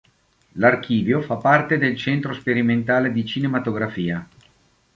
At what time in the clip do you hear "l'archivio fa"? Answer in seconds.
0.53-1.35